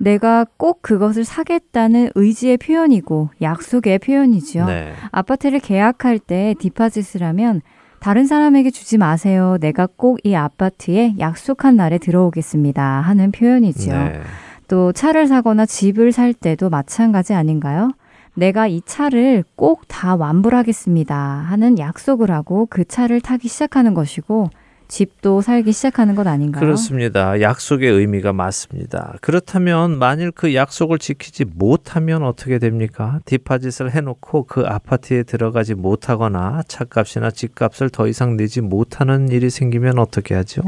[0.03, 4.67] 내가 꼭 그것을 사겠다는 의지의 표현이고 약속의 표현이지요.
[4.67, 4.93] 네.
[5.13, 7.63] 아파트를 계약할 때 디파짓을 하면
[8.01, 9.59] 다른 사람에게 주지 마세요.
[9.61, 12.83] 내가 꼭 이 아파트에 약속한 날에 들어오겠습니다.
[12.83, 13.95] 하는 표현이지요.
[13.95, 14.21] 네.
[14.67, 17.93] 또 차를 사거나 집을 살 때도 마찬가지 아닌가요?
[18.35, 21.15] 내가 이 차를 꼭 다 완불하겠습니다.
[21.15, 24.49] 하는 약속을 하고 그 차를 타기 시작하는 것이고
[24.93, 26.61] 집도 살기 시작하는 것 아닌가요?
[26.61, 27.41] 그렇습니다.
[27.41, 29.15] 약속의 의미가 맞습니다.
[29.23, 33.21] 그렇다면 만일 그 약속을 지키지 못하면 어떻게 됩니까?
[33.25, 40.35] 디파짓을 해놓고 그 아파트에 들어가지 못하거나 차값이나 집값을 더 이상 내지 못하는 일이 생기면 어떻게
[40.35, 40.61] 하죠?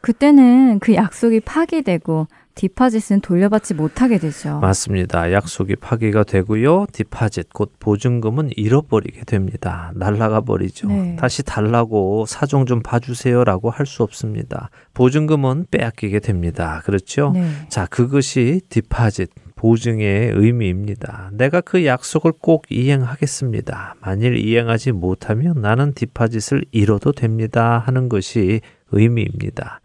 [0.00, 4.58] 그때는 그 약속이 파기되고 디파짓은 돌려받지 못하게 되죠.
[4.58, 5.30] 맞습니다.
[5.32, 6.86] 약속이 파기가 되고요.
[6.92, 9.92] 디파짓 곧 보증금은 잃어버리게 됩니다.
[9.94, 10.88] 날라가 버리죠.
[10.88, 11.14] 네.
[11.16, 14.70] 다시 달라고 사정 좀 봐주세요라고 할 수 없습니다.
[14.92, 16.82] 보증금은 빼앗기게 됩니다.
[16.84, 17.30] 그렇죠?
[17.32, 17.48] 네.
[17.68, 21.30] 자, 그것이 디파짓, 보증의 의미입니다.
[21.32, 23.94] 내가 그 약속을 꼭 이행하겠습니다.
[24.00, 27.82] 만일 이행하지 못하면 나는 뒷파짓을 잃어도 됩니다.
[27.86, 28.60] 하는 것이
[28.92, 29.80] 의미입니다.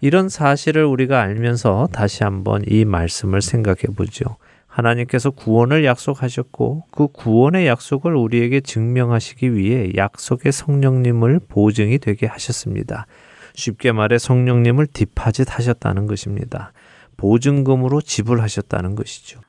[0.00, 4.36] 이런 사실을 우리가 알면서 다시 한번 이 말씀을 생각해 보죠.
[4.66, 13.06] 하나님께서 구원을 약속하셨고 그 구원의 약속을 우리에게 증명하시기 위해 약속의 성령님을 보증이 되게 하셨습니다.
[13.54, 16.72] 쉽게 말해 성령님을 뒷파짓 하셨다는 것입니다.
[17.16, 19.40] 보증금으로 지불하셨다는 것이죠.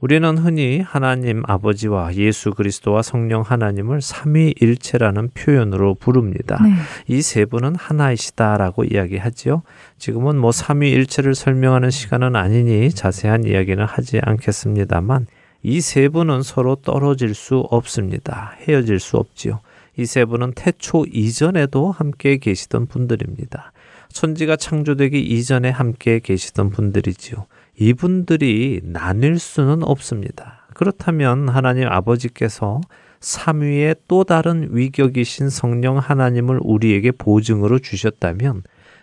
[0.00, 6.60] 우리는 흔히 하나님 아버지와 예수 그리스도와 성령 하나님을 삼위일체라는 표현으로 부릅니다.
[6.62, 6.70] 네.
[7.08, 9.62] 이세 분은 하나이시다라고 이야기하지요.
[9.98, 15.26] 지금은 뭐 삼위일체를 설명하는 시간은 아니니 자세한 이야기는 하지 않겠습니다만
[15.64, 18.54] 이 세 분은 서로 떨어질 수 없습니다.
[18.68, 19.60] 헤어질 수 없지요.
[19.96, 23.72] 이 세 분은 태초 이전에도 함께 계시던 분들입니다.
[24.12, 27.46] 천지가 창조되기 이전에 함께 계시던 분들이지요.
[27.78, 30.66] 이분들이 나뉠 수는 없습니다.
[30.74, 32.80] 그렇다면 하나님 아버지께서
[33.20, 38.62] 삼위의 또 다른 위격이신 성령 하나님을 우리에게 보증으로 주셨다면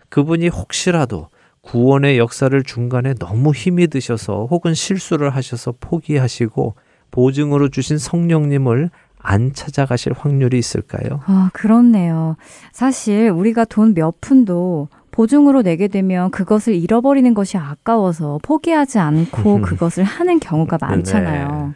[0.10, 1.30] 그분이 혹시라도
[1.62, 6.76] 구원의 역사를 중간에 너무 힘이 드셔서 혹은 실수를 하셔서 포기하시고
[7.12, 11.22] 보증으로 주신 성령님을 안 찾아가실 확률이 있을까요?
[11.26, 12.36] 아, 그렇네요.
[12.72, 20.04] 사실 우리가 돈 몇 푼도 보증으로 내게 되면 그것을 잃어버리는 것이 아까워서 포기하지 않고 그것을
[20.04, 21.74] 하는 경우가 많잖아요.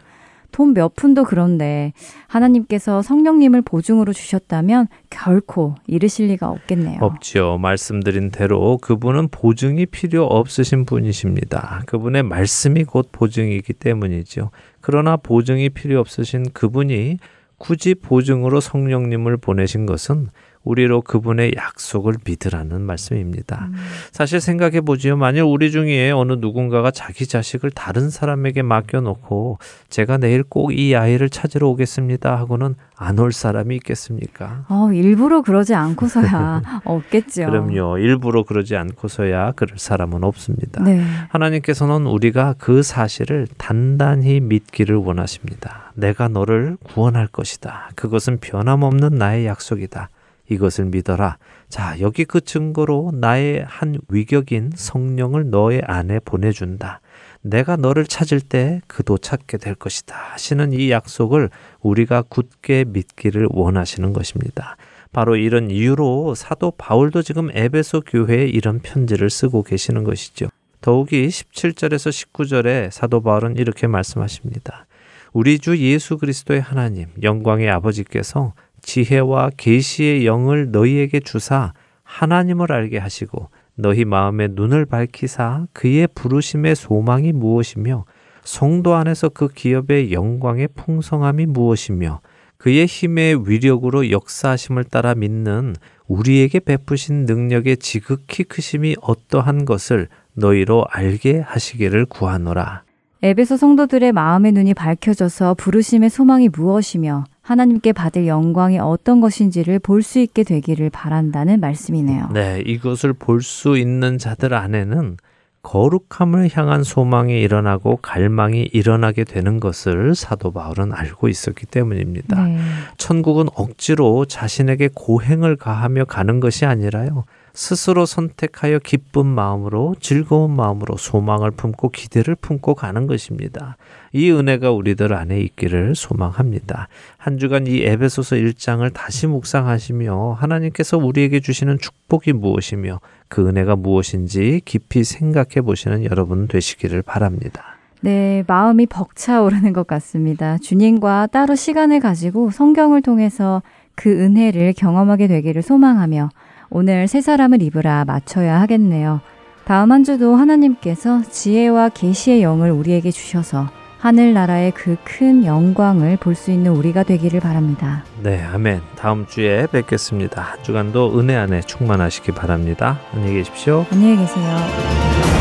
[0.52, 1.94] 돈몇 푼도 그런데
[2.26, 6.98] 하나님께서 성령님을 보증으로 주셨다면 결코 잃으실 리가 없겠네요.
[7.00, 7.56] 없지요.
[7.56, 11.84] 말씀드린 대로 그분은 보증이 필요 없으신 분이십니다.
[11.86, 14.50] 그분의 말씀이 곧 보증이기 때문이죠.
[14.82, 17.18] 그러나 보증이 필요 없으신 그분이
[17.56, 20.28] 굳이 보증으로 성령님을 보내신 것은
[20.62, 23.68] 우리로 그분의 약속을 믿으라는 말씀입니다.
[23.70, 23.74] 음.
[24.12, 25.16] 사실 생각해 보지요.
[25.16, 29.58] 만일 우리 중에 어느 누군가가 자기 자식을 다른 사람에게 맡겨놓고
[29.88, 34.64] 제가 내일 꼭 이 아이를 찾으러 오겠습니다 하고는 안 올 사람이 있겠습니까?
[34.68, 37.46] 어, 일부러 그러지 않고서야 없겠죠.
[37.46, 37.98] 그럼요.
[37.98, 40.82] 일부러 그러지 않고서야 그럴 사람은 없습니다.
[40.82, 41.02] 네.
[41.30, 45.92] 하나님께서는 우리가 그 사실을 단단히 믿기를 원하십니다.
[45.94, 47.90] 내가 너를 구원할 것이다.
[47.94, 50.08] 그것은 변함없는 나의 약속이다.
[50.50, 51.38] 이것을 믿어라.
[51.68, 57.00] 자, 여기 그 증거로 나의 한 위격인 성령을 너의 안에 보내준다.
[57.42, 60.14] 내가 너를 찾을 때 그도 찾게 될 것이다.
[60.32, 61.48] 하시는 이 약속을
[61.80, 64.76] 우리가 굳게 믿기를 원하시는 것입니다.
[65.12, 70.48] 바로 이런 이유로 사도 바울도 지금 에베소 교회에 이런 편지를 쓰고 계시는 것이죠.
[70.80, 74.86] 더욱이 17절에서 19절에 사도 바울은 이렇게 말씀하십니다.
[75.32, 81.72] 우리 주 예수 그리스도의 하나님, 영광의 아버지께서 지혜와 계시의 영을 너희에게 주사
[82.02, 88.04] 하나님을 알게 하시고 너희 마음의 눈을 밝히사 그의 부르심의 소망이 무엇이며
[88.42, 92.20] 성도 안에서 그 기업의 영광의 풍성함이 무엇이며
[92.56, 95.74] 그의 힘의 위력으로 역사하심을 따라 믿는
[96.06, 102.82] 우리에게 베푸신 능력의 지극히 크심이 어떠한 것을 너희로 알게 하시기를 구하노라.
[103.22, 110.18] 에베소 성도들의 마음의 눈이 밝혀져서 부르심의 소망이 무엇이며 하나님께 받을 영광이 어떤 것인지를 볼 수
[110.18, 112.28] 있게 되기를 바란다는 말씀이네요.
[112.32, 115.16] 네, 이것을 볼 수 있는 자들 안에는
[115.62, 122.42] 거룩함을 향한 소망이 일어나고 갈망이 일어나게 되는 것을 사도 바울은 알고 있었기 때문입니다.
[122.44, 122.58] 네.
[122.96, 127.24] 천국은 억지로 자신에게 고행을 가하며 가는 것이 아니라요.
[127.52, 133.76] 스스로 선택하여 기쁜 마음으로 즐거운 마음으로 소망을 품고 기대를 품고 가는 것입니다.
[134.12, 136.88] 이 은혜가 우리들 안에 있기를 소망합니다.
[137.16, 144.62] 한 주간 이 에베소서 1장을 다시 묵상하시며 하나님께서 우리에게 주시는 축복이 무엇이며 그 은혜가 무엇인지
[144.64, 147.76] 깊이 생각해 보시는 여러분 되시기를 바랍니다.
[148.02, 150.56] 네, 마음이 벅차오르는 것 같습니다.
[150.58, 153.62] 주님과 따로 시간을 가지고 성경을 통해서
[153.94, 156.30] 그 은혜를 경험하게 되기를 소망하며
[156.70, 159.20] 오늘 새 사람을 입으라 맞춰야 하겠네요.
[159.64, 163.68] 다음 한 주도 하나님께서 지혜와 계시의 영을 우리에게 주셔서
[163.98, 168.02] 하늘나라의 그 큰 영광을 볼 수 있는 우리가 되기를 바랍니다.
[168.22, 168.80] 네, 아멘.
[168.96, 170.40] 다음 주에 뵙겠습니다.
[170.42, 172.98] 한 주간도 은혜 안에 충만하시기 바랍니다.
[173.12, 173.84] 안녕히 계십시오.
[173.92, 175.39] 안녕히 계세요.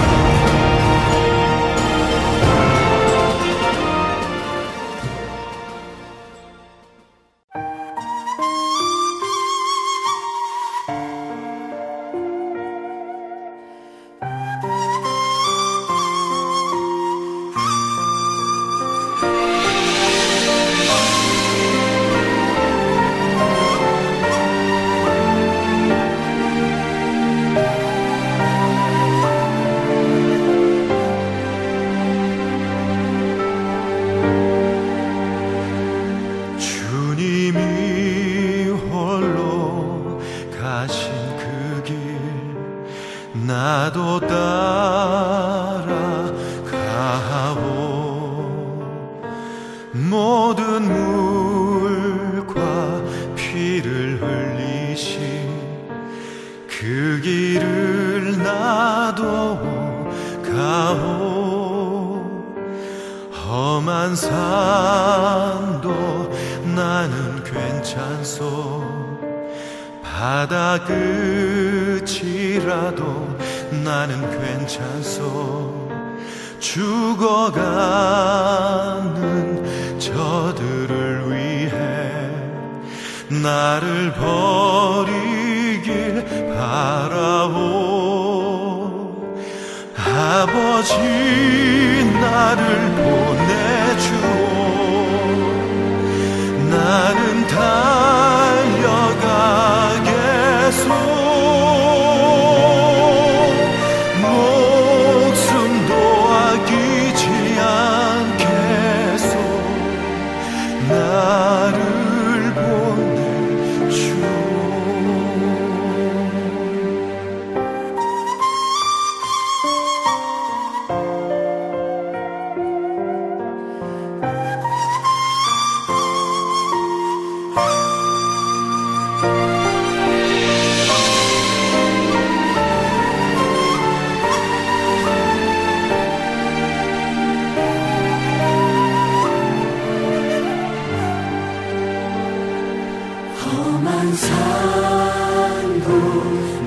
[144.15, 145.89] 산도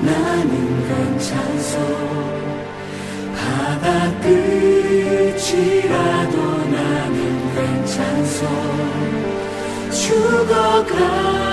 [0.01, 0.51] 나는
[0.87, 1.71] 괜찮소.
[3.35, 3.87] 바다
[4.21, 5.55] 끝이라도
[6.71, 7.19] 나는
[7.55, 8.39] 괜찮소.
[9.91, 11.52] 죽어가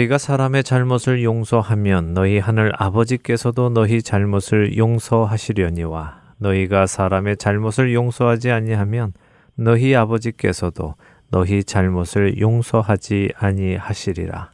[0.00, 9.12] 너희가 사람의 잘못을 용서하면 너희 하늘 아버지께서도 너희 잘못을 용서하시려니와 너희가 사람의 잘못을 용서하지 아니하면
[9.56, 10.94] 너희 아버지께서도
[11.30, 14.52] 너희 잘못을 용서하지 아니하시리라.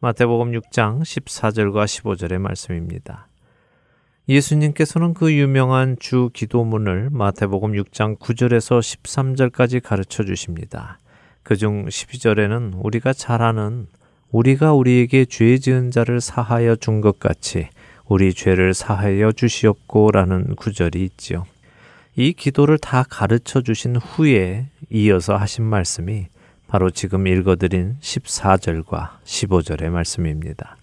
[0.00, 3.28] 마태복음 6장 14절과 15절의 말씀입니다.
[4.28, 10.98] 예수님께서는 그 유명한 주 기도문을 마태복음 6장 9절에서 13절까지 가르쳐 주십니다.
[11.42, 13.88] 그중 12절에는 우리가 잘 아는
[14.32, 17.68] 우리가 우리에게 죄 지은 자를 사하여 준 것 같이
[18.06, 21.44] 우리 죄를 사하여 주시옵고라는 구절이 있지요.
[22.16, 26.26] 이 기도를 다 가르쳐 주신 후에 이어서 하신 말씀이
[26.66, 30.76] 바로 지금 읽어드린 14절과 15절의 말씀입니다.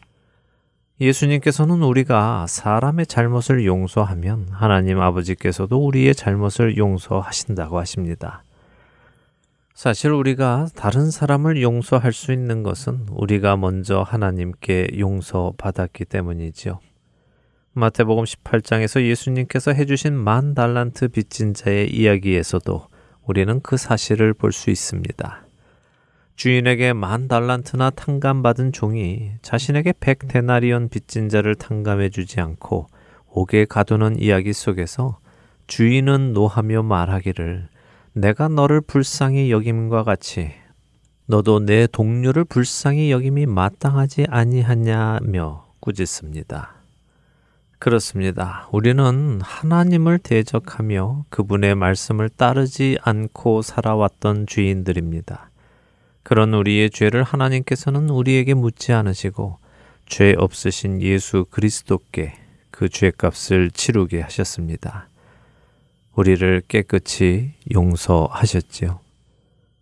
[0.99, 8.43] 예수님께서는 우리가 사람의 잘못을 용서하면 하나님 아버지께서도 우리의 잘못을 용서하신다고 하십니다.
[9.77, 16.79] 사실 우리가 다른 사람을 용서할 수 있는 것은 우리가 먼저 하나님께 용서받았기 때문이지요.
[17.73, 22.87] 마태복음 18장에서 예수님께서 해주신 만 달란트 빚진 자의 이야기에서도
[23.27, 25.45] 우리는 그 사실을 볼 수 있습니다.
[26.37, 32.87] 주인에게 만 달란트나 탕감받은 종이 자신에게 백 데나리온 빚진 자를 탕감해 주지 않고
[33.27, 35.19] 옥에 가두는 이야기 속에서
[35.67, 37.69] 주인은 노하며 말하기를
[38.17, 40.51] 내가 너를 불쌍히 여김과 같이
[41.27, 46.73] 너도 내 동료를 불쌍히 여김이 마땅하지 아니하냐며 꾸짖습니다.
[47.77, 48.67] 그렇습니다.
[48.71, 55.51] 우리는 하나님을 대적하며 그분의 말씀을 따르지 않고 살아왔던 주인들입니다.
[56.23, 59.59] 그런 우리의 죄를 하나님께서는 우리에게 묻지 않으시고
[60.07, 62.33] 죄 없으신 예수 그리스도께
[62.71, 65.07] 그 죄값을 치르게 하셨습니다.
[66.17, 68.99] 우리를 깨끗이 용서하셨지요.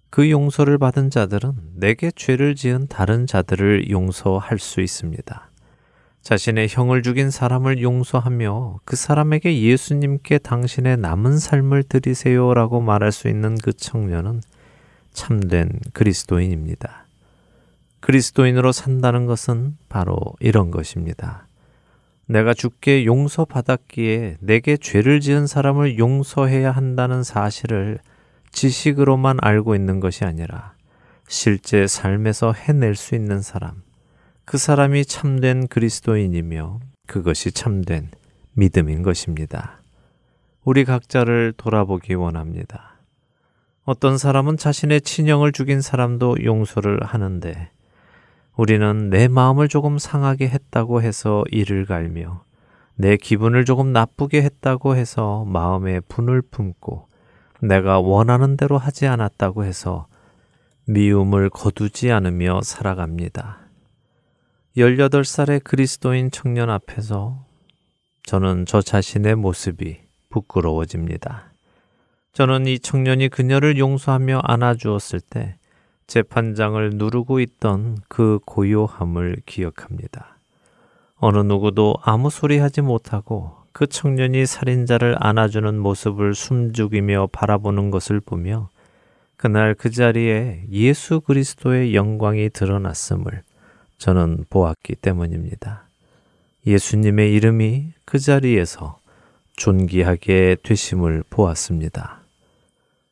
[0.10, 5.50] 그 용서를 받은 자들은 내게 죄를 지은 다른 자들을 용서할 수 있습니다.
[6.22, 13.56] 자신의 형을 죽인 사람을 용서하며 그 사람에게 예수님께 당신의 남은 삶을 드리세요라고 말할 수 있는
[13.56, 14.42] 그 청년은
[15.14, 17.06] 참된 그리스도인입니다.
[18.02, 21.45] 그리스도인으로 산다는 것은 바로 이런 것입니다.
[22.28, 28.00] 내가 주께 용서받았기에 내게 죄를 지은 사람을 용서해야 한다는 사실을
[28.52, 30.74] 지식으로만 알고 있는 것이 아니라
[31.28, 33.84] 실제 삶에서 해낼 수 있는 사람,
[34.46, 38.10] 그 사람이 참된 그리스도인이며 그것이 참된
[38.54, 39.82] 믿음인 것입니다.
[40.64, 42.96] 우리 각자를 돌아보기 원합니다.
[43.84, 47.70] 어떤 사람은 자신의 친형을 죽인 사람도 용서를 하는데
[48.56, 52.44] 우리는 내 마음을 조금 상하게 했다고 해서 이를 갈며
[52.96, 57.08] 내 기분을 조금 나쁘게 했다고 해서 마음에 분을 품고
[57.62, 60.08] 내가 원하는 대로 하지 않았다고 해서
[60.86, 63.60] 미움을 거두지 않으며 살아갑니다.
[64.78, 67.46] 18살의 그리스도인 청년 앞에서
[68.24, 70.00] 저는 저 자신의 모습이
[70.30, 71.54] 부끄러워집니다.
[72.34, 75.56] 저는 이 청년이 그녀를 용서하며 안아주었을 때
[76.08, 80.38] 재판장을 누르고 있던 그 고요함을 기억합니다.
[81.18, 88.70] 어느 누구도 아무 소리 하지 못하고 그 청년이 살인자를 안아주는 모습을 숨죽이며 바라보는 것을 보며
[89.38, 93.44] 그날 그 자리에 예수 그리스도의 영광이 드러났음을
[93.98, 95.84] 저는 보았기 때문입니다.
[96.66, 99.00] 예수님의 이름이 그 자리에서
[99.56, 102.25] 존귀하게 되심을 보았습니다.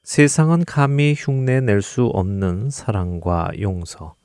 [0.03, 4.15] 세상은 감히 흉내 낼 수 없는 사랑과 용서.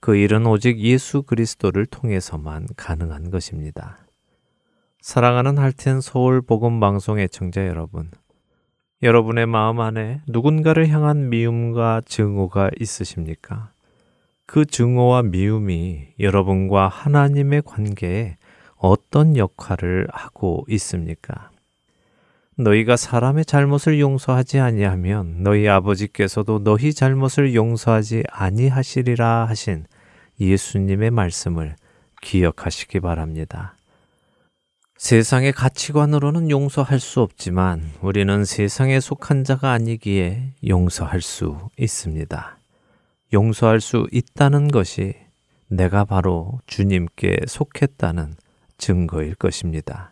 [0.00, 3.98] 그 일은 오직 예수 그리스도를 통해서만 가능한 것입니다.
[5.00, 8.10] 사랑하는 할텐 서울 복음 방송 애청자 여러분.
[9.04, 13.70] 여러분의 마음 안에 누군가를 향한 미움과 증오가 있으십니까?
[14.44, 18.38] 그 증오와 미움이 여러분과 하나님의 관계에
[18.74, 21.51] 어떤 역할을 하고 있습니까?
[22.62, 29.86] 너희가 사람의 잘못을 용서하지 아니하면 너희 아버지께서도 너희 잘못을 용서하지 아니하시리라 하신
[30.40, 31.76] 예수님의 말씀을
[32.20, 33.76] 기억하시기 바랍니다.
[34.96, 42.58] 세상의 가치관으로는 용서할 수 없지만 우리는 세상에 속한 자가 아니기에 용서할 수 있습니다.
[43.32, 45.14] 용서할 수 있다는 것이
[45.66, 48.36] 내가 바로 주님께 속했다는
[48.78, 50.11] 증거일 것입니다.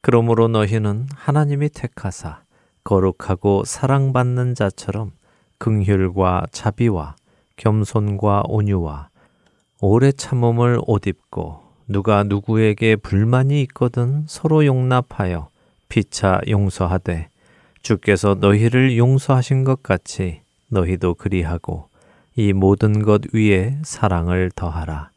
[0.00, 2.42] 그러므로 너희는 하나님이 택하사
[2.84, 5.12] 거룩하고 사랑받는 자처럼
[5.58, 7.16] 긍휼과 자비와
[7.56, 9.08] 겸손과 온유와
[9.80, 15.48] 오래 참음을 옷 입고 누가 누구에게 불만이 있거든 서로 용납하여
[15.88, 17.28] 피차 용서하되
[17.82, 21.88] 주께서 너희를 용서하신 것 같이 너희도 그리하고
[22.36, 25.10] 이 모든 것 위에 사랑을 더하라.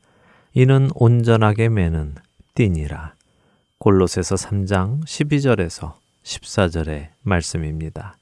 [0.54, 2.16] 이는 온전하게 매는
[2.56, 3.14] 띠니라.
[3.82, 8.16] 골로새서 3장 12절에서 14절의 말씀입니다.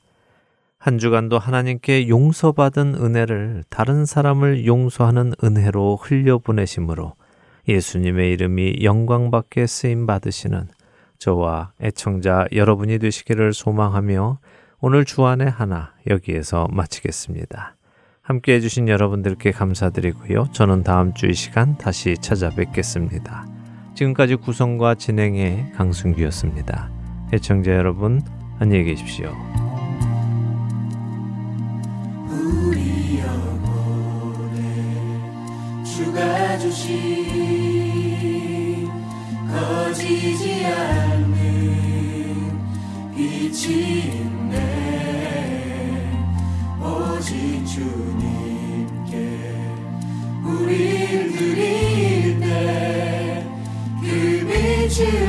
[0.77, 7.13] 한 주간도 하나님께 용서받은 은혜를 다른 사람을 용서하는 은혜로 흘려보내심으로
[7.67, 10.69] 예수님의 이름이 영광받게 쓰임 받으시는
[11.17, 14.39] 저와 애청자 여러분이 되시기를 소망하며
[14.79, 17.75] 오늘 주안의 하나 여기에서 마치겠습니다.
[18.21, 20.51] 함께 해주신 여러분들께 감사드리고요.
[20.53, 23.58] 저는 다음 주 이 시간 다시 찾아뵙겠습니다.
[23.99, 26.89] 지금까지 구성과 진행의 강승규였습니다.
[27.33, 28.21] 애청자 여러분,
[28.57, 29.35] 안녕히 계십시오.
[32.29, 34.63] 우리 영혼에
[35.83, 36.87] 주가 주신
[39.51, 41.37] 거지지 않는
[43.13, 44.63] 빛이 있네
[46.81, 49.11] 오직 주님께
[50.45, 52.08] 우릴 그
[54.99, 55.28] 빛